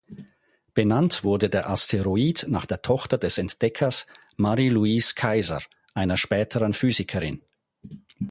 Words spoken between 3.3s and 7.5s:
Entdeckers, Marie-Louise Kaiser, einer späteren Physikerin.